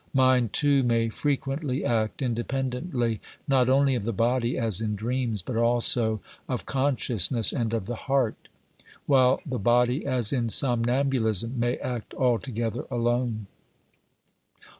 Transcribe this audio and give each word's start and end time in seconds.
Mind, 0.15 0.51
too, 0.51 0.81
may 0.81 1.09
frequently 1.09 1.85
act 1.85 2.23
independently, 2.23 3.21
not 3.47 3.69
only 3.69 3.93
of 3.93 4.03
the 4.03 4.11
body, 4.11 4.57
as 4.57 4.81
in 4.81 4.95
dreams, 4.95 5.43
but, 5.43 5.55
also, 5.55 6.19
of 6.49 6.65
consciousness 6.65 7.53
and 7.53 7.71
of 7.71 7.85
the 7.85 7.93
heart; 8.09 8.47
while 9.05 9.39
the 9.45 9.59
body, 9.59 10.03
as 10.03 10.33
in 10.33 10.49
somnambulism, 10.49 11.55
may 11.59 11.77
act 11.77 12.15
altogether 12.15 12.87
alone. 12.89 13.45